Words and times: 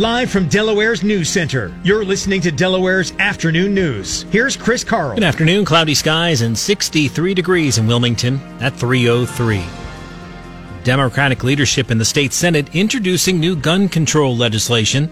Live 0.00 0.30
from 0.30 0.48
Delaware's 0.48 1.02
News 1.02 1.28
Center, 1.28 1.78
you're 1.84 2.06
listening 2.06 2.40
to 2.40 2.50
Delaware's 2.50 3.12
Afternoon 3.18 3.74
News. 3.74 4.22
Here's 4.30 4.56
Chris 4.56 4.82
Carl. 4.82 5.14
Good 5.14 5.24
afternoon. 5.24 5.66
Cloudy 5.66 5.94
skies 5.94 6.40
and 6.40 6.56
63 6.56 7.34
degrees 7.34 7.76
in 7.76 7.86
Wilmington 7.86 8.40
at 8.62 8.74
303. 8.74 9.62
Democratic 10.84 11.44
leadership 11.44 11.90
in 11.90 11.98
the 11.98 12.04
state 12.06 12.32
Senate 12.32 12.74
introducing 12.74 13.38
new 13.38 13.54
gun 13.54 13.90
control 13.90 14.34
legislation. 14.34 15.10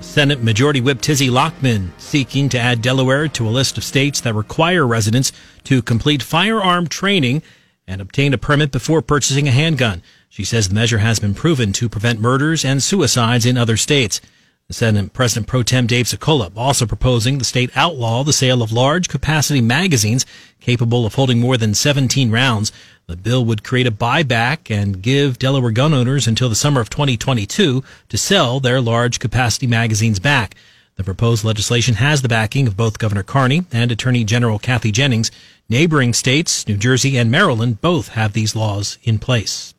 Senate 0.00 0.42
Majority 0.42 0.80
Whip 0.80 1.02
Tizzy 1.02 1.28
Lockman 1.28 1.92
seeking 1.98 2.48
to 2.48 2.58
add 2.58 2.80
Delaware 2.80 3.28
to 3.28 3.46
a 3.46 3.50
list 3.50 3.76
of 3.76 3.84
states 3.84 4.22
that 4.22 4.32
require 4.32 4.86
residents 4.86 5.30
to 5.64 5.82
complete 5.82 6.22
firearm 6.22 6.86
training 6.86 7.42
and 7.86 8.00
obtain 8.00 8.32
a 8.32 8.38
permit 8.38 8.72
before 8.72 9.02
purchasing 9.02 9.46
a 9.46 9.50
handgun. 9.50 10.00
She 10.32 10.44
says 10.44 10.70
the 10.70 10.74
measure 10.74 10.96
has 10.96 11.20
been 11.20 11.34
proven 11.34 11.74
to 11.74 11.90
prevent 11.90 12.18
murders 12.18 12.64
and 12.64 12.82
suicides 12.82 13.44
in 13.44 13.58
other 13.58 13.76
states. 13.76 14.18
The 14.66 14.72
Senate 14.72 15.12
President 15.12 15.46
Pro 15.46 15.62
Tem 15.62 15.86
Dave 15.86 16.06
Sokola 16.06 16.50
also 16.56 16.86
proposing 16.86 17.36
the 17.36 17.44
state 17.44 17.70
outlaw 17.76 18.24
the 18.24 18.32
sale 18.32 18.62
of 18.62 18.72
large 18.72 19.10
capacity 19.10 19.60
magazines 19.60 20.24
capable 20.58 21.04
of 21.04 21.16
holding 21.16 21.38
more 21.38 21.58
than 21.58 21.74
17 21.74 22.30
rounds. 22.30 22.72
The 23.08 23.16
bill 23.18 23.44
would 23.44 23.62
create 23.62 23.86
a 23.86 23.90
buyback 23.90 24.74
and 24.74 25.02
give 25.02 25.38
Delaware 25.38 25.70
gun 25.70 25.92
owners 25.92 26.26
until 26.26 26.48
the 26.48 26.54
summer 26.54 26.80
of 26.80 26.88
2022 26.88 27.84
to 28.08 28.16
sell 28.16 28.58
their 28.58 28.80
large 28.80 29.18
capacity 29.18 29.66
magazines 29.66 30.18
back. 30.18 30.54
The 30.96 31.04
proposed 31.04 31.44
legislation 31.44 31.96
has 31.96 32.22
the 32.22 32.28
backing 32.30 32.66
of 32.66 32.74
both 32.74 32.98
Governor 32.98 33.22
Carney 33.22 33.66
and 33.70 33.92
Attorney 33.92 34.24
General 34.24 34.58
Kathy 34.58 34.92
Jennings. 34.92 35.30
Neighboring 35.68 36.14
states, 36.14 36.66
New 36.66 36.78
Jersey 36.78 37.18
and 37.18 37.30
Maryland, 37.30 37.82
both 37.82 38.08
have 38.08 38.32
these 38.32 38.56
laws 38.56 38.96
in 39.02 39.18
place. 39.18 39.74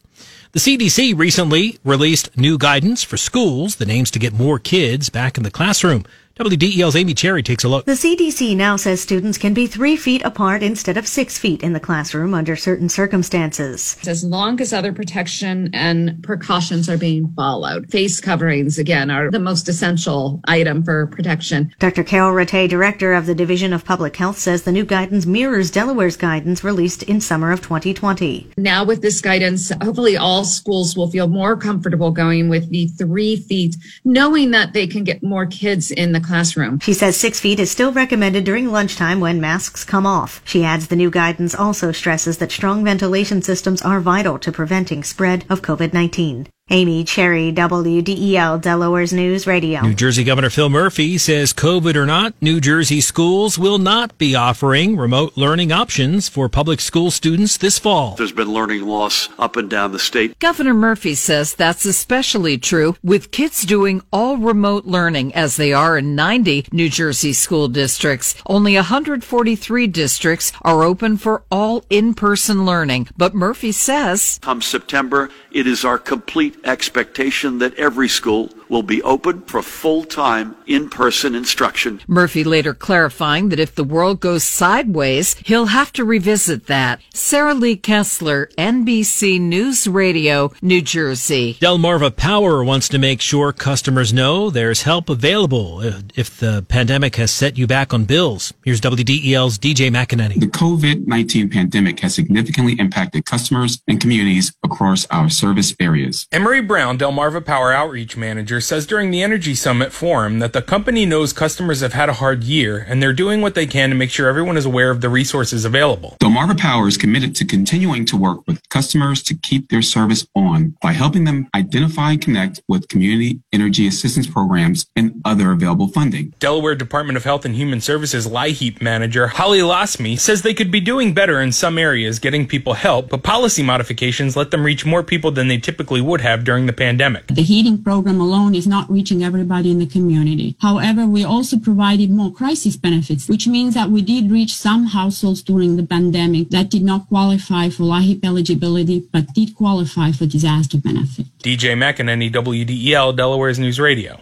The 0.54 0.60
CDC 0.60 1.18
recently 1.18 1.80
released 1.84 2.38
new 2.38 2.60
guidance 2.60 3.04
for 3.04 3.18
schools 3.18 3.78
that 3.78 3.90
aims 3.90 4.12
to 4.12 4.20
get 4.20 4.34
more 4.34 4.60
kids 4.60 5.10
back 5.10 5.36
in 5.36 5.42
the 5.42 5.50
classroom. 5.50 6.06
WDEL's 6.36 6.96
Amy 6.96 7.14
Cherry 7.14 7.44
takes 7.44 7.64
a 7.64 7.70
look. 7.70 7.86
The 7.86 7.92
CDC 7.92 8.58
now 8.58 8.76
says 8.76 9.00
students 9.00 9.38
can 9.38 9.54
be 9.54 9.68
three 9.68 9.96
feet 9.96 10.24
apart 10.24 10.64
instead 10.64 10.98
of 10.98 11.08
six 11.08 11.38
feet 11.38 11.62
in 11.62 11.74
the 11.74 11.80
classroom 11.80 12.34
under 12.34 12.56
certain 12.56 12.90
circumstances. 12.90 13.96
As 14.08 14.24
long 14.24 14.60
as 14.60 14.74
other 14.74 14.92
protection 14.92 15.70
and 15.74 16.24
precautions 16.24 16.90
are 16.90 16.98
being 16.98 17.32
followed. 17.36 17.92
Face 17.92 18.20
coverings, 18.20 18.80
again, 18.80 19.12
are 19.12 19.30
the 19.30 19.38
most 19.38 19.70
essential 19.70 20.42
item 20.46 20.82
for 20.82 21.06
protection. 21.06 21.72
Dr. 21.78 22.04
Karyl 22.04 22.34
Rattay, 22.34 22.68
director 22.68 23.14
of 23.14 23.28
the 23.28 23.36
Division 23.36 23.72
of 23.72 23.86
Public 23.86 24.16
Health, 24.16 24.40
says 24.40 24.64
the 24.64 24.72
new 24.72 24.86
guidance 24.86 25.28
mirrors 25.28 25.70
Delaware's 25.70 26.18
guidance 26.18 26.64
released 26.64 27.04
in 27.04 27.22
summer 27.22 27.52
of 27.52 27.62
2020. 27.62 28.54
Now, 28.58 28.84
with 28.84 29.04
this 29.04 29.22
guidance, 29.22 29.72
hopefully 29.84 30.18
all 30.18 30.46
schools 30.46 30.98
will 30.98 31.12
feel 31.12 31.28
more 31.28 31.56
comfortable 31.56 32.10
going 32.10 32.50
with 32.50 32.72
the 32.72 32.88
three 32.88 33.36
feet, 33.36 33.76
knowing 34.04 34.50
that 34.50 34.74
they 34.74 34.88
can 34.88 35.04
get 35.04 35.22
more 35.22 35.46
kids 35.46 35.92
in 35.92 36.12
the 36.12 36.23
classroom. 36.24 36.80
She 36.80 36.94
says 36.94 37.18
six 37.18 37.40
feet 37.40 37.60
is 37.60 37.70
still 37.70 37.92
recommended 37.92 38.44
during 38.44 38.72
lunchtime 38.72 39.20
when 39.20 39.42
masks 39.42 39.84
come 39.84 40.06
off. 40.06 40.42
She 40.46 40.64
adds 40.64 40.88
the 40.88 40.96
new 40.96 41.10
guidance 41.10 41.54
also 41.54 41.92
stresses 41.92 42.38
that 42.38 42.52
strong 42.52 42.84
ventilation 42.84 43.42
systems 43.42 43.82
are 43.82 44.00
vital 44.00 44.40
to 44.40 44.52
preventing 44.52 45.04
spread 45.04 45.46
of 45.50 45.62
COVID-19. 45.62 46.48
Amy 46.74 47.04
Cherry, 47.04 47.54
WDEL, 47.54 48.60
Delaware's 48.60 49.14
News 49.14 49.46
Radio. 49.46 49.82
New 49.82 49.94
Jersey 49.94 50.24
Governor 50.24 50.50
Phil 50.50 50.72
Murphy 50.72 51.20
says 51.20 51.54
COVID 51.54 51.94
or 51.94 52.08
not, 52.08 52.34
New 52.42 52.60
Jersey 52.60 53.00
schools 53.00 53.60
will 53.60 53.78
not 53.78 54.18
be 54.18 54.34
offering 54.34 54.98
remote 54.98 55.38
learning 55.38 55.72
options 55.72 56.28
for 56.28 56.50
public 56.50 56.82
school 56.82 57.12
students 57.12 57.58
this 57.58 57.78
fall. 57.78 58.16
There's 58.16 58.32
been 58.32 58.52
learning 58.52 58.88
loss 58.88 59.30
up 59.38 59.56
and 59.56 59.70
down 59.70 59.92
the 59.92 60.00
state. 60.00 60.40
Governor 60.40 60.74
Murphy 60.74 61.14
says 61.14 61.54
that's 61.54 61.86
especially 61.86 62.58
true 62.58 62.96
with 63.04 63.30
kids 63.30 63.62
doing 63.62 64.02
all 64.12 64.38
remote 64.38 64.86
learning 64.86 65.36
as 65.36 65.58
they 65.58 65.74
are 65.74 66.00
in 66.00 66.16
90 66.16 66.70
New 66.72 66.90
Jersey 66.90 67.34
school 67.34 67.68
districts. 67.68 68.34
Only 68.48 68.74
143 68.74 69.86
districts 69.86 70.52
are 70.64 70.82
open 70.82 71.18
for 71.18 71.44
all 71.52 71.86
in-person 71.92 72.66
learning, 72.66 73.10
but 73.16 73.36
Murphy 73.36 73.72
says 73.72 74.40
come 74.42 74.64
September, 74.64 75.30
it 75.52 75.68
is 75.68 75.86
our 75.86 76.00
complete 76.00 76.58
expectation 76.64 77.60
that 77.60 77.74
every 77.76 78.08
school 78.08 78.50
will 78.70 78.84
be 78.84 79.02
open 79.04 79.42
for 79.42 79.62
full-time 79.62 80.56
in-person 80.68 81.36
instruction. 81.36 82.02
Murphy 82.08 82.44
later 82.44 82.74
clarifying 82.74 83.50
that 83.50 83.60
if 83.60 83.76
the 83.76 83.84
world 83.84 84.20
goes 84.20 84.44
sideways, 84.44 85.36
he'll 85.46 85.68
have 85.68 85.92
to 85.94 86.06
revisit 86.06 86.68
that. 86.68 87.02
Sarah 87.14 87.54
Lee 87.54 87.76
Kessler, 87.76 88.50
NBC 88.58 89.40
News 89.40 89.88
Radio, 89.88 90.52
New 90.62 90.82
Jersey. 90.82 91.56
Delmarva 91.56 92.16
Power 92.16 92.64
wants 92.64 92.88
to 92.90 92.98
make 92.98 93.22
sure 93.22 93.52
customers 93.52 94.14
know 94.14 94.50
there's 94.50 94.84
help 94.84 95.10
available 95.10 95.80
uh, 95.80 96.02
if 96.16 96.40
the 96.40 96.66
pandemic 96.68 97.16
has 97.16 97.32
set 97.32 97.58
you 97.58 97.68
back 97.68 97.94
on 97.94 98.06
bills. 98.06 98.54
Here's 98.64 98.82
WDEL's 98.82 99.58
DJ 99.60 99.90
McAneny. 99.92 100.40
The 100.40 100.48
COVID-19 100.48 101.52
pandemic 101.52 102.00
has 102.00 102.16
significantly 102.16 102.74
impacted 102.80 103.26
customers 103.26 103.82
and 103.88 104.00
communities 104.00 104.54
across 104.64 105.06
our 105.08 105.30
service 105.30 105.76
areas. 105.80 106.28
Emery 106.32 106.62
Brown, 106.62 106.98
Delmarva 106.98 107.46
Power 107.46 107.72
Outreach 107.72 108.18
Manager, 108.18 108.62
says 108.64 108.86
during 108.86 109.12
the 109.12 109.22
Energy 109.22 109.54
Summit 109.56 109.94
forum 109.94 110.40
that 110.40 110.54
the 110.54 110.62
company 110.62 111.06
knows 111.06 111.34
customers 111.34 111.82
have 111.82 111.94
had 111.94 112.10
a 112.10 112.14
hard 112.14 112.44
year 112.44 112.86
and 112.88 113.02
they're 113.02 113.14
doing 113.14 113.42
what 113.42 113.56
they 113.56 113.68
can 113.68 113.90
to 113.90 113.96
make 113.96 114.10
sure 114.10 114.28
everyone 114.28 114.58
is 114.58 114.66
aware 114.66 114.90
of 114.90 115.02
the 115.02 115.10
resources 115.10 115.66
available. 115.66 116.18
Delmarva 116.20 116.58
Power 116.58 116.88
is 116.88 116.98
committed 116.98 117.36
to 117.36 117.46
continuing 117.46 118.06
to 118.06 118.18
work 118.18 118.42
with 118.48 118.68
customers 118.70 119.22
to 119.24 119.36
keep 119.36 119.70
their 119.70 119.82
service 119.82 120.26
on 120.36 120.76
by 120.82 120.94
helping 120.94 121.24
them 121.24 121.48
identify 121.56 122.12
and 122.12 122.22
connect 122.22 122.62
with 122.68 122.88
community 122.88 123.40
energy 123.52 123.88
assistance 123.88 124.28
programs 124.28 124.86
and 124.96 125.22
other 125.24 125.52
available 125.52 125.88
funding. 125.88 126.34
Delaware 126.40 126.76
Department 126.76 127.18
of 127.18 127.24
Health 127.24 127.46
and 127.46 127.56
Human 127.56 127.82
Services 127.82 128.28
LIHEAP 128.28 128.82
manager 128.82 129.28
Holly 129.28 129.60
Lasmi 129.60 130.20
says 130.20 130.42
they 130.42 130.54
could 130.54 130.72
be 130.72 130.80
doing 130.80 131.14
better 131.14 131.40
in 131.40 131.52
some 131.52 131.78
areas 131.78 132.20
getting 132.20 132.48
people 132.48 132.74
help, 132.74 133.10
but 133.10 133.24
policy 133.24 133.64
modifications 133.64 134.36
let 134.36 134.52
them 134.52 134.66
reach 134.66 134.86
more 134.86 135.04
people 135.04 135.32
than 135.32 135.48
they 135.48 135.58
typically 135.58 136.02
would 136.02 136.22
have 136.22 136.44
during 136.44 136.66
the 136.66 136.74
pandemic. 136.74 137.28
The 137.28 137.44
heating 137.44 137.82
program 137.82 138.20
alone 138.20 138.43
is 138.52 138.68
not 138.68 138.90
reaching 138.90 139.24
everybody 139.24 139.72
in 139.72 139.80
the 139.80 139.86
community. 139.86 140.56
However, 140.60 141.06
we 141.06 141.24
also 141.24 141.58
provided 141.58 142.10
more 142.10 142.32
crisis 142.32 142.76
benefits, 142.76 143.30
which 143.30 143.48
means 143.48 143.74
that 143.74 143.90
we 143.90 144.02
did 144.02 144.32
reach 144.32 144.54
some 144.54 144.88
households 144.88 145.42
during 145.42 145.78
the 145.78 145.84
pandemic 145.84 146.50
that 146.50 146.70
did 146.70 146.84
not 146.84 147.08
qualify 147.08 147.70
for 147.70 147.84
LIHEAP 147.84 148.24
eligibility, 148.26 149.08
but 149.12 149.34
did 149.34 149.56
qualify 149.56 150.12
for 150.12 150.26
disaster 150.26 150.78
benefit. 150.78 151.26
DJ 151.44 151.76
McAneny, 151.76 152.32
WDEL, 152.32 153.16
Delaware's 153.16 153.60
News 153.60 153.80
Radio. 153.80 154.20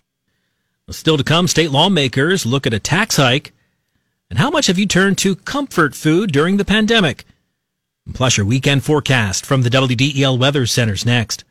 Still 0.90 1.18
to 1.18 1.24
come, 1.24 1.48
state 1.48 1.72
lawmakers 1.72 2.46
look 2.46 2.68
at 2.68 2.74
a 2.74 2.80
tax 2.80 3.16
hike. 3.16 3.54
And 4.30 4.40
how 4.40 4.50
much 4.50 4.68
have 4.68 4.78
you 4.78 4.86
turned 4.86 5.18
to 5.20 5.36
comfort 5.36 5.96
food 5.96 6.32
during 6.32 6.58
the 6.58 6.66
pandemic? 6.66 7.26
Plus, 8.14 8.38
your 8.38 8.46
weekend 8.46 8.84
forecast 8.84 9.46
from 9.46 9.62
the 9.62 9.70
WDEL 9.70 10.38
Weather 10.38 10.66
Center's 10.66 11.06
next. 11.06 11.44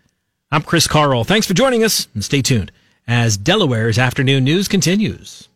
I'm 0.53 0.63
Chris 0.63 0.89
Carl. 0.89 1.23
Thanks 1.23 1.47
for 1.47 1.55
joining 1.55 1.85
us 1.85 2.09
and 2.13 2.25
stay 2.25 2.43
tuned 2.43 2.73
as 3.07 3.37
Delaware's 3.37 4.01
afternoon 4.01 4.43
news 4.43 4.67
continues. 4.67 5.49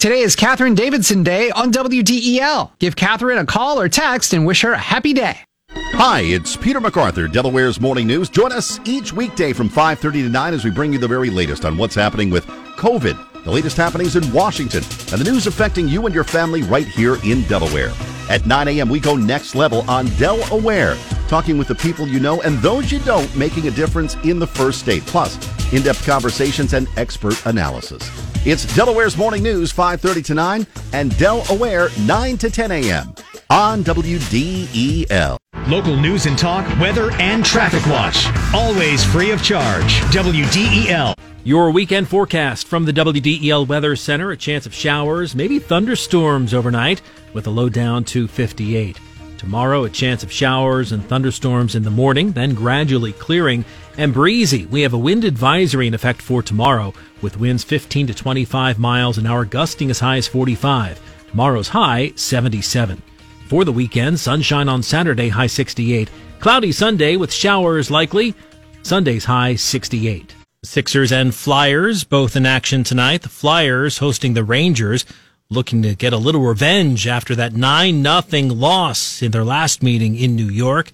Today 0.00 0.22
is 0.22 0.34
Catherine 0.34 0.74
Davidson 0.74 1.22
Day 1.22 1.52
on 1.52 1.70
WDEL. 1.70 2.72
Give 2.80 2.96
Catherine 2.96 3.38
a 3.38 3.46
call 3.46 3.78
or 3.78 3.88
text 3.88 4.32
and 4.32 4.44
wish 4.44 4.62
her 4.62 4.72
a 4.72 4.78
happy 4.78 5.12
day. 5.12 5.38
Hi, 5.70 6.22
it's 6.22 6.56
Peter 6.56 6.80
MacArthur, 6.80 7.28
Delaware's 7.28 7.80
Morning 7.80 8.08
News. 8.08 8.28
Join 8.28 8.50
us 8.50 8.80
each 8.84 9.12
weekday 9.12 9.52
from 9.52 9.70
5:30 9.70 10.24
to 10.24 10.28
9 10.30 10.52
as 10.52 10.64
we 10.64 10.72
bring 10.72 10.92
you 10.92 10.98
the 10.98 11.06
very 11.06 11.30
latest 11.30 11.64
on 11.64 11.78
what's 11.78 11.94
happening 11.94 12.28
with 12.28 12.44
COVID, 12.76 13.44
the 13.44 13.52
latest 13.52 13.76
happenings 13.76 14.16
in 14.16 14.32
Washington, 14.32 14.82
and 15.12 15.20
the 15.20 15.30
news 15.30 15.46
affecting 15.46 15.86
you 15.86 16.06
and 16.06 16.14
your 16.14 16.24
family 16.24 16.64
right 16.64 16.88
here 16.88 17.18
in 17.22 17.42
Delaware. 17.42 17.92
At 18.28 18.46
9 18.46 18.66
a.m., 18.66 18.88
we 18.88 18.98
go 18.98 19.14
next 19.14 19.54
level 19.54 19.88
on 19.88 20.06
Delaware, 20.18 20.96
talking 21.28 21.58
with 21.58 21.68
the 21.68 21.74
people 21.74 22.06
you 22.06 22.20
know 22.20 22.40
and 22.42 22.58
those 22.58 22.90
you 22.90 22.98
don't, 23.00 23.34
making 23.36 23.68
a 23.68 23.70
difference 23.70 24.14
in 24.24 24.38
the 24.38 24.46
first 24.46 24.80
state. 24.80 25.04
Plus, 25.06 25.36
in-depth 25.72 26.06
conversations 26.06 26.72
and 26.72 26.88
expert 26.96 27.44
analysis. 27.46 28.08
It's 28.46 28.64
Delaware's 28.74 29.16
Morning 29.16 29.42
News, 29.42 29.72
5:30 29.72 30.24
to 30.26 30.34
9, 30.34 30.66
and 30.92 31.16
Delaware, 31.18 31.90
9 32.00 32.38
to 32.38 32.50
10 32.50 32.70
a.m. 32.70 33.14
on 33.50 33.82
WDEL. 33.82 35.36
Local 35.66 35.96
news 35.96 36.26
and 36.26 36.38
talk, 36.38 36.64
weather, 36.78 37.10
and 37.14 37.44
traffic 37.44 37.84
watch. 37.86 38.28
Always 38.54 39.04
free 39.04 39.32
of 39.32 39.42
charge. 39.42 39.94
WDEL. 40.12 41.14
Your 41.42 41.72
weekend 41.72 42.08
forecast 42.08 42.68
from 42.68 42.84
the 42.84 42.92
WDEL 42.92 43.66
Weather 43.66 43.96
Center. 43.96 44.30
A 44.30 44.36
chance 44.36 44.64
of 44.64 44.72
showers, 44.72 45.34
maybe 45.34 45.58
thunderstorms 45.58 46.54
overnight, 46.54 47.02
with 47.32 47.48
a 47.48 47.50
low 47.50 47.68
down 47.68 48.04
to 48.04 48.28
58. 48.28 49.00
Tomorrow, 49.46 49.84
a 49.84 49.90
chance 49.90 50.24
of 50.24 50.32
showers 50.32 50.90
and 50.90 51.06
thunderstorms 51.06 51.76
in 51.76 51.84
the 51.84 51.88
morning, 51.90 52.32
then 52.32 52.52
gradually 52.52 53.12
clearing 53.12 53.64
and 53.96 54.12
breezy. 54.12 54.66
We 54.66 54.80
have 54.80 54.92
a 54.92 54.98
wind 54.98 55.24
advisory 55.24 55.86
in 55.86 55.94
effect 55.94 56.20
for 56.20 56.42
tomorrow, 56.42 56.92
with 57.22 57.38
winds 57.38 57.62
15 57.62 58.08
to 58.08 58.14
25 58.14 58.80
miles 58.80 59.18
an 59.18 59.26
hour, 59.28 59.44
gusting 59.44 59.88
as 59.88 60.00
high 60.00 60.16
as 60.16 60.26
45. 60.26 61.00
Tomorrow's 61.30 61.68
high, 61.68 62.10
77. 62.16 63.00
For 63.46 63.64
the 63.64 63.70
weekend, 63.70 64.18
sunshine 64.18 64.68
on 64.68 64.82
Saturday, 64.82 65.28
high 65.28 65.46
68. 65.46 66.10
Cloudy 66.40 66.72
Sunday 66.72 67.14
with 67.14 67.32
showers 67.32 67.88
likely. 67.88 68.34
Sunday's 68.82 69.26
high 69.26 69.54
68. 69.54 70.34
Sixers 70.64 71.12
and 71.12 71.32
Flyers 71.32 72.02
both 72.02 72.34
in 72.34 72.46
action 72.46 72.82
tonight. 72.82 73.22
The 73.22 73.28
Flyers 73.28 73.98
hosting 73.98 74.34
the 74.34 74.42
Rangers, 74.42 75.04
looking 75.48 75.82
to 75.82 75.94
get 75.94 76.12
a 76.12 76.18
little 76.18 76.42
revenge 76.42 77.06
after 77.06 77.34
that 77.36 77.52
9 77.52 78.02
0 78.02 78.54
loss 78.54 79.22
in 79.22 79.30
their 79.30 79.44
last 79.44 79.82
meeting 79.82 80.16
in 80.16 80.36
New 80.36 80.48
York. 80.48 80.92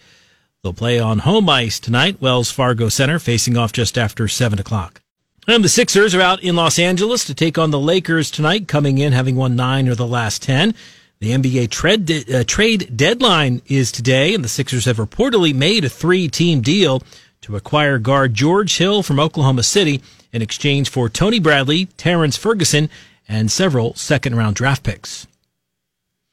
They'll 0.63 0.73
play 0.73 1.01
on 1.01 1.21
home 1.21 1.49
ice 1.49 1.81
tonight, 1.81 2.21
Wells 2.21 2.51
Fargo 2.51 2.89
Center, 2.89 3.19
facing 3.19 3.57
off 3.57 3.73
just 3.73 3.99
after 3.99 4.29
7 4.29 4.59
o'clock. 4.59 5.03
And 5.49 5.65
the 5.65 5.69
Sixers 5.69 6.15
are 6.15 6.21
out 6.21 6.41
in 6.43 6.55
Los 6.55 6.79
Angeles 6.79 7.25
to 7.25 7.35
take 7.35 7.59
on 7.59 7.73
the 7.73 7.81
Lakers 7.81 8.31
tonight, 8.31 8.69
coming 8.69 8.99
in 8.99 9.13
having 9.13 9.35
won 9.35 9.57
nine 9.57 9.89
of 9.89 9.97
the 9.97 10.07
last 10.07 10.41
10. 10.43 10.73
The 11.19 11.31
NBA 11.33 11.71
trade, 11.71 12.33
uh, 12.33 12.45
trade 12.45 12.97
deadline 12.97 13.61
is 13.67 13.91
today, 13.91 14.35
and 14.35 14.45
the 14.45 14.49
Sixers 14.49 14.85
have 14.85 14.99
reportedly 14.99 15.53
made 15.53 15.85
a 15.85 15.89
three 15.89 16.29
team 16.29 16.61
deal 16.61 17.03
to 17.41 17.57
acquire 17.57 17.99
guard 17.99 18.35
George 18.35 18.77
Hill 18.79 19.03
from 19.03 19.19
Oklahoma 19.19 19.65
City 19.65 20.01
in 20.33 20.43
exchange 20.43 20.89
for 20.89 21.09
Tony 21.09 21.41
Bradley, 21.41 21.87
Terrance 21.97 22.37
Ferguson, 22.37 22.89
and 23.29 23.51
several 23.51 23.95
second 23.95 24.37
round 24.37 24.57
draft 24.57 24.83
picks. 24.83 25.27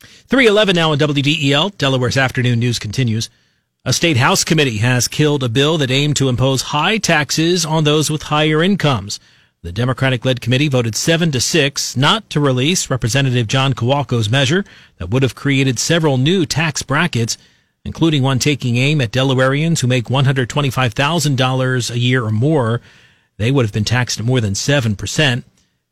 311 0.01 0.75
now 0.75 0.91
on 0.91 0.99
WDEL. 0.99 1.77
Delaware's 1.77 2.17
afternoon 2.17 2.59
news 2.59 2.79
continues. 2.79 3.29
A 3.85 3.93
state 3.93 4.17
house 4.17 4.43
committee 4.43 4.77
has 4.77 5.07
killed 5.07 5.41
a 5.41 5.49
bill 5.49 5.77
that 5.77 5.89
aimed 5.89 6.17
to 6.17 6.29
impose 6.29 6.61
high 6.61 6.97
taxes 6.97 7.65
on 7.65 7.83
those 7.83 8.11
with 8.11 8.23
higher 8.23 8.61
incomes. 8.61 9.19
The 9.61 9.71
Democratic 9.71 10.23
led 10.23 10.39
committee 10.39 10.67
voted 10.67 10.95
7 10.95 11.31
to 11.31 11.41
6 11.41 11.97
not 11.97 12.29
to 12.29 12.39
release 12.39 12.89
Representative 12.89 13.47
John 13.47 13.73
Kowalko's 13.73 14.29
measure 14.29 14.63
that 14.97 15.09
would 15.09 15.23
have 15.23 15.35
created 15.35 15.79
several 15.79 16.17
new 16.17 16.45
tax 16.45 16.81
brackets, 16.81 17.37
including 17.83 18.21
one 18.21 18.39
taking 18.39 18.77
aim 18.77 19.01
at 19.01 19.11
Delawareans 19.11 19.79
who 19.79 19.87
make 19.87 20.05
$125,000 20.05 21.91
a 21.91 21.99
year 21.99 22.23
or 22.23 22.31
more. 22.31 22.81
They 23.37 23.51
would 23.51 23.65
have 23.65 23.73
been 23.73 23.83
taxed 23.83 24.19
at 24.19 24.25
more 24.25 24.39
than 24.39 24.53
7%. 24.53 25.43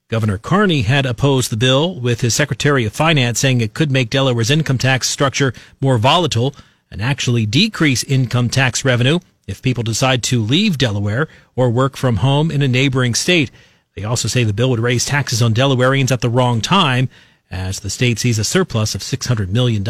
Governor 0.10 0.38
Carney 0.38 0.84
had 0.84 1.06
opposed 1.06 1.52
the 1.52 1.58
bill 1.58 2.00
with 2.00 2.22
his 2.22 2.34
Secretary 2.34 2.86
of 2.86 2.94
Finance 2.94 3.40
saying 3.40 3.60
it 3.60 3.74
could 3.74 3.92
make 3.92 4.10
Delaware's 4.10 4.50
income 4.50 4.78
tax 4.78 5.10
structure 5.10 5.54
more 5.82 5.98
volatile 5.98 6.56
and 6.90 7.02
actually 7.02 7.46
decrease 7.46 8.06
income 8.06 8.50
tax 8.50 8.86
revenue 8.86 9.20
if 9.48 9.62
people 9.62 9.84
decide 9.84 10.24
to 10.24 10.42
leave 10.42 10.78
Delaware 10.78 11.28
or 11.58 11.70
work 11.70 11.98
from 11.98 12.18
home 12.18 12.52
in 12.52 12.62
a 12.62 12.70
neighboring 12.70 13.16
state. 13.16 13.52
They 13.96 14.06
also 14.06 14.30
say 14.30 14.46
the 14.46 14.54
bill 14.54 14.70
would 14.70 14.80
raise 14.80 15.04
taxes 15.04 15.42
on 15.42 15.54
Delawareans 15.54 16.12
at 16.12 16.22
the 16.22 16.30
wrong 16.30 16.62
time 16.62 17.10
as 17.52 17.82
the 17.82 17.90
state 17.90 18.18
sees 18.18 18.40
a 18.40 18.46
surplus 18.46 18.96
of 18.96 19.02
$600 19.02 19.50
million. 19.50 19.86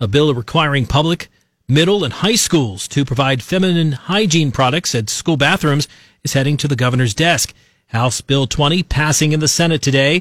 A 0.00 0.06
bill 0.06 0.32
requiring 0.32 0.86
public, 0.86 1.28
middle, 1.66 2.04
and 2.04 2.12
high 2.12 2.36
schools 2.36 2.86
to 2.86 3.04
provide 3.04 3.42
feminine 3.42 3.92
hygiene 3.92 4.52
products 4.52 4.94
at 4.94 5.10
school 5.10 5.36
bathrooms 5.36 5.88
is 6.22 6.34
heading 6.34 6.56
to 6.58 6.68
the 6.68 6.76
governor's 6.76 7.14
desk. 7.14 7.52
House 7.94 8.20
Bill 8.20 8.48
20 8.48 8.82
passing 8.82 9.30
in 9.30 9.38
the 9.38 9.46
Senate 9.46 9.80
today. 9.80 10.20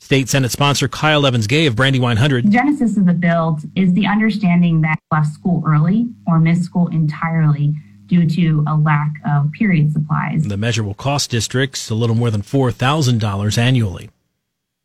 State 0.00 0.28
Senate 0.28 0.50
sponsor 0.50 0.88
Kyle 0.88 1.24
Evans 1.24 1.46
Gay 1.46 1.66
of 1.66 1.76
Brandywine 1.76 2.16
100. 2.16 2.46
The 2.46 2.50
genesis 2.50 2.96
of 2.96 3.06
the 3.06 3.12
bill 3.12 3.60
is 3.76 3.92
the 3.92 4.08
understanding 4.08 4.80
that 4.80 4.98
left 5.12 5.28
school 5.28 5.62
early 5.64 6.08
or 6.26 6.40
missed 6.40 6.64
school 6.64 6.88
entirely 6.88 7.74
due 8.06 8.28
to 8.28 8.64
a 8.66 8.76
lack 8.76 9.12
of 9.24 9.52
period 9.52 9.92
supplies. 9.92 10.48
The 10.48 10.56
measure 10.56 10.82
will 10.82 10.94
cost 10.94 11.30
districts 11.30 11.90
a 11.90 11.94
little 11.94 12.16
more 12.16 12.28
than 12.28 12.42
$4,000 12.42 13.56
annually. 13.56 14.10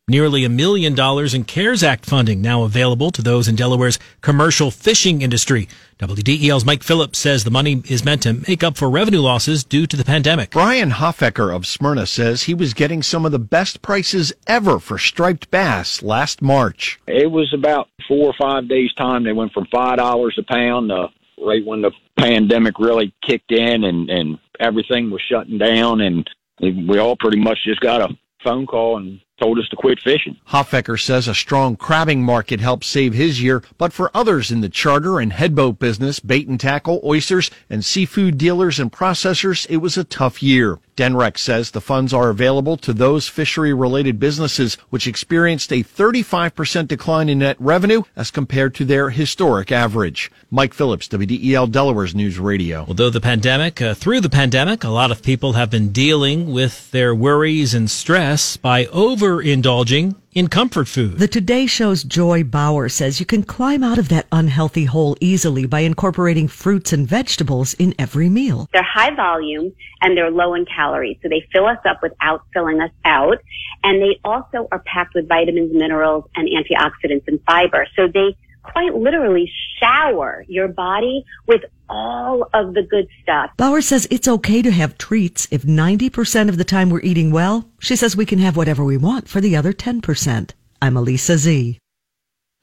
Nearly 0.08 0.44
a 0.44 0.48
million 0.48 0.94
dollars 0.94 1.34
in 1.34 1.42
CARES 1.42 1.82
Act 1.82 2.06
funding 2.06 2.40
now 2.40 2.62
available 2.62 3.10
to 3.10 3.22
those 3.22 3.48
in 3.48 3.56
Delaware's 3.56 3.98
commercial 4.20 4.70
fishing 4.70 5.20
industry. 5.20 5.68
WDEL's 5.98 6.64
Mike 6.64 6.84
Phillips 6.84 7.18
says 7.18 7.42
the 7.42 7.50
money 7.50 7.82
is 7.88 8.04
meant 8.04 8.22
to 8.22 8.34
make 8.46 8.62
up 8.62 8.76
for 8.76 8.88
revenue 8.88 9.18
losses 9.18 9.64
due 9.64 9.84
to 9.84 9.96
the 9.96 10.04
pandemic. 10.04 10.52
Brian 10.52 10.92
Hoffecker 10.92 11.52
of 11.52 11.66
Smyrna 11.66 12.06
says 12.06 12.44
he 12.44 12.54
was 12.54 12.72
getting 12.72 13.02
some 13.02 13.26
of 13.26 13.32
the 13.32 13.40
best 13.40 13.82
prices 13.82 14.32
ever 14.46 14.78
for 14.78 14.96
striped 14.96 15.50
bass 15.50 16.04
last 16.04 16.40
March. 16.40 17.00
It 17.08 17.32
was 17.32 17.52
about 17.52 17.88
four 18.06 18.28
or 18.28 18.34
five 18.38 18.68
days 18.68 18.94
time. 18.94 19.24
They 19.24 19.32
went 19.32 19.52
from 19.52 19.66
five 19.72 19.96
dollars 19.96 20.38
a 20.38 20.44
pound 20.44 20.92
uh, 20.92 21.08
right 21.44 21.66
when 21.66 21.82
the 21.82 21.90
pandemic 22.16 22.78
really 22.78 23.12
kicked 23.24 23.50
in 23.50 23.82
and, 23.82 24.08
and 24.08 24.38
everything 24.60 25.10
was 25.10 25.20
shutting 25.28 25.58
down 25.58 26.00
and 26.00 26.30
we 26.60 26.98
all 26.98 27.16
pretty 27.16 27.40
much 27.40 27.58
just 27.64 27.80
got 27.80 28.08
a 28.08 28.16
phone 28.44 28.68
call 28.68 28.98
and 28.98 29.20
told 29.38 29.58
us 29.58 29.68
to 29.68 29.76
quit 29.76 30.00
fishing. 30.00 30.36
Hoffecker 30.48 30.96
says 30.96 31.28
a 31.28 31.34
strong 31.34 31.76
crabbing 31.76 32.22
market 32.22 32.60
helped 32.60 32.84
save 32.84 33.14
his 33.14 33.42
year, 33.42 33.62
but 33.78 33.92
for 33.92 34.10
others 34.14 34.50
in 34.50 34.60
the 34.60 34.68
charter 34.68 35.20
and 35.20 35.32
headboat 35.32 35.78
business, 35.78 36.20
bait 36.20 36.48
and 36.48 36.58
tackle, 36.58 37.00
oysters, 37.04 37.50
and 37.68 37.84
seafood 37.84 38.38
dealers 38.38 38.78
and 38.78 38.92
processors, 38.92 39.66
it 39.68 39.78
was 39.78 39.96
a 39.96 40.04
tough 40.04 40.42
year. 40.42 40.78
DNREC 40.96 41.36
says 41.36 41.70
the 41.70 41.80
funds 41.82 42.14
are 42.14 42.30
available 42.30 42.78
to 42.78 42.94
those 42.94 43.28
fishery 43.28 43.74
related 43.74 44.18
businesses 44.18 44.76
which 44.88 45.06
experienced 45.06 45.70
a 45.70 45.84
35% 45.84 46.88
decline 46.88 47.28
in 47.28 47.40
net 47.40 47.56
revenue 47.60 48.02
as 48.16 48.30
compared 48.30 48.74
to 48.76 48.84
their 48.86 49.10
historic 49.10 49.70
average. 49.70 50.30
Mike 50.50 50.72
Phillips, 50.72 51.06
WDEL 51.08 51.70
Delaware's 51.70 52.14
News 52.14 52.38
Radio. 52.38 52.86
Although 52.88 53.10
the 53.10 53.20
pandemic, 53.20 53.82
uh, 53.82 53.92
through 53.92 54.22
the 54.22 54.30
pandemic, 54.30 54.84
a 54.84 54.88
lot 54.88 55.10
of 55.10 55.22
people 55.22 55.52
have 55.52 55.68
been 55.68 55.92
dealing 55.92 56.50
with 56.50 56.90
their 56.92 57.14
worries 57.14 57.74
and 57.74 57.90
stress 57.90 58.56
by 58.56 58.86
overindulging 59.26 60.14
in 60.32 60.48
comfort 60.48 60.86
food. 60.86 61.18
The 61.18 61.26
Today 61.26 61.66
Show's 61.66 62.04
Joy 62.04 62.44
Bauer 62.44 62.88
says 62.88 63.18
you 63.18 63.26
can 63.26 63.42
climb 63.42 63.82
out 63.82 63.98
of 63.98 64.08
that 64.10 64.26
unhealthy 64.30 64.84
hole 64.84 65.16
easily 65.20 65.66
by 65.66 65.80
incorporating 65.80 66.46
fruits 66.46 66.92
and 66.92 67.08
vegetables 67.08 67.74
in 67.74 67.94
every 67.98 68.28
meal. 68.28 68.68
They're 68.72 68.82
high 68.82 69.14
volume 69.14 69.74
and 70.00 70.16
they're 70.16 70.30
low 70.30 70.54
in 70.54 70.64
calories, 70.66 71.16
so 71.22 71.28
they 71.28 71.46
fill 71.52 71.66
us 71.66 71.78
up 71.84 72.02
without 72.02 72.42
filling 72.52 72.80
us 72.80 72.90
out. 73.04 73.38
And 73.82 74.00
they 74.00 74.20
also 74.24 74.68
are 74.70 74.80
packed 74.80 75.14
with 75.14 75.28
vitamins, 75.28 75.72
minerals, 75.72 76.24
and 76.36 76.48
antioxidants 76.48 77.26
and 77.26 77.40
fiber. 77.44 77.86
So 77.96 78.06
they 78.06 78.36
quite 78.72 78.94
literally 78.94 79.50
shower 79.80 80.44
your 80.48 80.68
body 80.68 81.24
with 81.46 81.62
all 81.88 82.48
of 82.52 82.74
the 82.74 82.82
good 82.82 83.06
stuff. 83.22 83.50
Bauer 83.56 83.80
says 83.80 84.08
it's 84.10 84.28
okay 84.28 84.62
to 84.62 84.70
have 84.70 84.98
treats 84.98 85.46
if 85.50 85.62
90% 85.62 86.48
of 86.48 86.58
the 86.58 86.64
time 86.64 86.90
we're 86.90 87.00
eating 87.00 87.30
well. 87.30 87.68
She 87.78 87.96
says 87.96 88.16
we 88.16 88.26
can 88.26 88.38
have 88.38 88.56
whatever 88.56 88.84
we 88.84 88.96
want 88.96 89.28
for 89.28 89.40
the 89.40 89.56
other 89.56 89.72
10%. 89.72 90.50
I'm 90.82 90.96
Elisa 90.96 91.38
Z. 91.38 91.78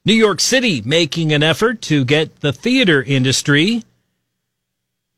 New 0.05 0.13
York 0.13 0.41
City 0.41 0.81
making 0.81 1.31
an 1.31 1.43
effort 1.43 1.81
to 1.83 2.03
get 2.03 2.41
the 2.41 2.51
theater 2.51 3.01
industry 3.01 3.83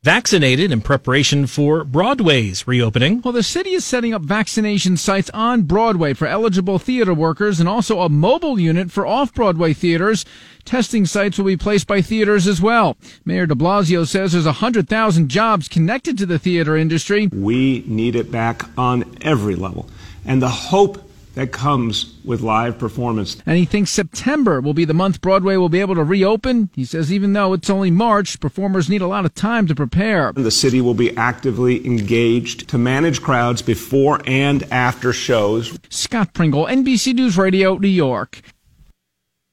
vaccinated 0.06 0.72
in 0.72 0.82
preparation 0.82 1.48
for 1.48 1.84
Broadway's 1.84 2.68
reopening. 2.68 3.22
Well, 3.24 3.32
the 3.32 3.42
city 3.42 3.72
is 3.72 3.84
setting 3.84 4.14
up 4.14 4.22
vaccination 4.22 4.98
sites 4.98 5.32
on 5.34 5.64
Broadway 5.64 6.14
for 6.14 6.28
eligible 6.28 6.78
theater 6.78 7.12
workers 7.12 7.60
and 7.60 7.68
also 7.68 8.02
a 8.02 8.08
mobile 8.08 8.60
unit 8.60 8.92
for 8.92 9.08
off-Broadway 9.08 9.74
theaters. 9.74 10.24
Testing 10.64 11.08
sites 11.08 11.40
will 11.40 11.48
be 11.48 11.58
placed 11.58 11.88
by 11.88 12.04
theaters 12.04 12.46
as 12.46 12.62
well. 12.62 12.98
Mayor 13.26 13.48
de 13.48 13.56
Blasio 13.56 14.06
says 14.06 14.34
there's 14.34 14.46
100,000 14.46 15.28
jobs 15.28 15.68
connected 15.68 16.20
to 16.20 16.28
the 16.28 16.38
theater 16.38 16.78
industry. 16.78 17.26
We 17.34 17.84
need 17.88 18.16
it 18.16 18.32
back 18.32 18.62
on 18.78 19.18
every 19.22 19.56
level. 19.56 19.90
And 20.24 20.40
the 20.40 20.50
hope 20.50 21.02
that 21.36 21.52
comes 21.52 22.16
with 22.26 22.42
live 22.42 22.80
performance. 22.80 23.38
And 23.46 23.58
he 23.58 23.66
thinks 23.66 23.92
September 23.92 24.60
will 24.60 24.74
be 24.74 24.86
the 24.86 24.94
month 24.94 25.22
Broadway 25.22 25.58
will 25.58 25.70
be 25.70 25.82
able 25.82 25.96
to 25.96 26.04
reopen. 26.04 26.70
He 26.74 26.86
says 26.86 27.14
even 27.14 27.34
though 27.34 27.54
it's 27.54 27.70
only 27.70 27.92
March, 27.92 28.40
performers 28.40 28.90
need 28.90 29.02
a 29.02 29.08
lot 29.08 29.26
of 29.26 29.36
time 29.36 29.68
to 29.68 29.76
prepare. 29.76 30.32
The 30.34 30.50
city 30.50 30.82
will 30.82 30.94
be 30.94 31.16
actively 31.16 31.86
engaged 31.86 32.68
to 32.70 32.78
manage 32.78 33.22
crowds 33.22 33.62
before 33.62 34.22
and 34.26 34.64
after 34.72 35.14
shows. 35.14 35.78
Scott 35.90 36.34
Pringle, 36.34 36.66
NBC 36.66 37.14
News 37.14 37.38
Radio, 37.38 37.78
New 37.78 37.88
York. 37.88 38.42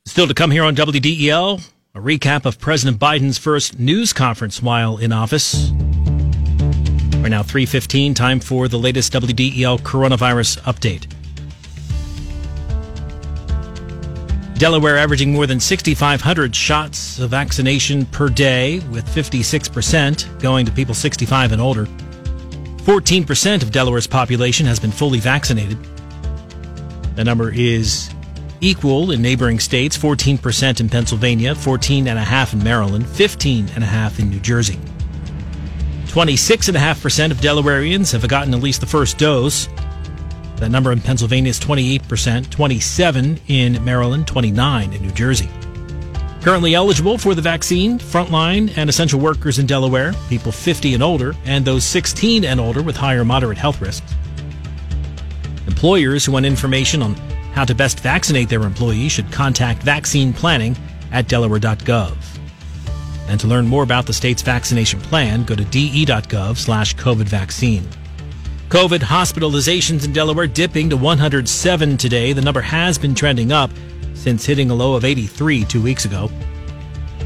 Still 0.06 0.26
to 0.26 0.34
come 0.34 0.50
here 0.50 0.64
on 0.64 0.74
WDEL, 0.74 1.68
a 1.94 2.00
recap 2.00 2.44
of 2.44 2.58
President 2.58 2.98
Biden's 2.98 3.38
first 3.38 3.78
news 3.78 4.12
conference 4.12 4.62
while 4.62 4.96
in 4.96 5.12
office. 5.12 5.70
We're 7.22 7.28
now 7.28 7.42
3:15 7.42 8.14
time 8.14 8.40
for 8.40 8.66
the 8.66 8.78
latest 8.78 9.12
WDEL 9.12 9.78
coronavirus 9.82 10.60
update. 10.62 11.06
Delaware 14.62 14.97
averaging 14.97 15.33
more 15.33 15.49
than 15.49 15.59
6,500 15.59 16.54
shots 16.54 17.19
of 17.19 17.31
vaccination 17.31 18.07
per 18.07 18.28
day, 18.28 18.78
with 18.92 19.04
56% 19.09 20.40
going 20.40 20.64
to 20.64 20.71
people 20.71 20.95
65 20.95 21.50
and 21.50 21.61
older. 21.61 21.87
14% 22.85 23.64
of 23.64 23.73
Delaware's 23.73 24.07
population 24.07 24.64
has 24.66 24.78
been 24.78 24.92
fully 24.92 25.19
vaccinated. 25.19 25.76
The 27.16 27.25
number 27.25 27.52
is 27.52 28.09
equal 28.61 29.11
in 29.11 29.21
neighboring 29.21 29.59
states 29.59 29.99
14% 29.99 30.78
in 30.78 30.88
Pennsylvania, 30.88 31.57
14.5% 31.57 32.52
in 32.52 32.62
Maryland, 32.62 33.04
15.5% 33.07 34.19
in 34.21 34.31
New 34.31 34.38
Jersey. 34.38 34.78
26.5% 36.04 37.33
of 37.33 37.38
Delawareans 37.38 38.12
have 38.12 38.28
gotten 38.28 38.54
at 38.54 38.62
least 38.62 38.81
the 38.81 38.87
first 38.87 39.19
dose. 39.19 39.66
That 40.62 40.71
number 40.71 40.92
in 40.92 41.00
Pennsylvania 41.00 41.50
is 41.50 41.59
28%, 41.59 42.49
27 42.49 43.40
in 43.49 43.85
Maryland, 43.85 44.28
29 44.28 44.92
in 44.92 45.02
New 45.02 45.11
Jersey. 45.11 45.50
Currently 46.42 46.76
eligible 46.76 47.19
for 47.19 47.35
the 47.35 47.42
vaccine, 47.42 47.99
frontline 47.99 48.73
and 48.76 48.88
essential 48.88 49.19
workers 49.19 49.59
in 49.59 49.66
Delaware, 49.66 50.12
people 50.28 50.52
50 50.52 50.95
and 50.95 51.02
older, 51.02 51.35
and 51.47 51.64
those 51.64 51.83
16 51.83 52.45
and 52.45 52.61
older 52.61 52.81
with 52.81 52.95
higher 52.95 53.25
moderate 53.25 53.59
health 53.59 53.81
risks. 53.81 54.14
Employers 55.66 56.25
who 56.25 56.31
want 56.31 56.47
information 56.47 57.02
on 57.02 57.14
how 57.54 57.64
to 57.64 57.75
best 57.75 57.99
vaccinate 57.99 58.49
their 58.49 58.62
employees 58.62 59.11
should 59.11 59.33
contact 59.33 59.83
vaccine 59.83 60.33
planning 60.33 60.76
at 61.11 61.26
delaware.gov. 61.26 62.16
And 63.26 63.40
to 63.40 63.49
learn 63.49 63.66
more 63.66 63.83
about 63.83 64.07
the 64.07 64.12
state's 64.12 64.42
vaccination 64.42 65.00
plan, 65.00 65.42
go 65.42 65.57
to 65.57 65.64
de.gov 65.64 66.57
slash 66.57 66.95
COVID 66.95 67.25
vaccine. 67.25 67.88
COVID 68.72 69.00
hospitalizations 69.00 70.06
in 70.06 70.14
Delaware 70.14 70.46
dipping 70.46 70.88
to 70.88 70.96
107 70.96 71.96
today. 71.98 72.32
The 72.32 72.40
number 72.40 72.62
has 72.62 72.96
been 72.96 73.14
trending 73.14 73.52
up 73.52 73.70
since 74.14 74.46
hitting 74.46 74.70
a 74.70 74.74
low 74.74 74.94
of 74.94 75.04
83 75.04 75.66
two 75.66 75.82
weeks 75.82 76.06
ago. 76.06 76.30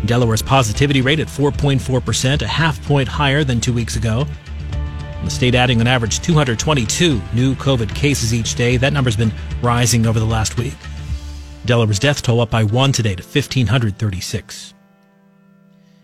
Delaware's 0.07 0.43
positivity 0.43 1.03
rate 1.03 1.21
at 1.21 1.29
4.4%, 1.29 2.43
a 2.43 2.47
half 2.49 2.85
point 2.85 3.07
higher 3.07 3.45
than 3.45 3.61
two 3.61 3.73
weeks 3.73 3.95
ago. 3.95 4.27
The 5.23 5.31
state 5.31 5.55
adding 5.55 5.81
on 5.81 5.87
average 5.87 6.19
222 6.19 7.23
new 7.33 7.55
COVID 7.55 7.95
cases 7.95 8.35
each 8.35 8.57
day. 8.57 8.77
That 8.77 8.93
number's 8.93 9.17
been 9.17 9.33
rising 9.63 10.05
over 10.05 10.19
the 10.19 10.27
last 10.27 10.59
week. 10.59 10.75
Delaware's 11.65 12.01
death 12.01 12.23
toll 12.23 12.41
up 12.41 12.51
by 12.51 12.65
one 12.65 12.91
today 12.91 13.15
to 13.15 13.23
1,536. 13.23 14.75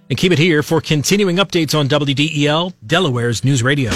And 0.08 0.16
keep 0.16 0.30
it 0.30 0.38
here 0.38 0.62
for 0.62 0.80
continuing 0.80 1.38
updates 1.38 1.76
on 1.76 1.88
WDEL, 1.88 2.74
Delaware's 2.86 3.42
News 3.42 3.64
Radio. 3.64 3.90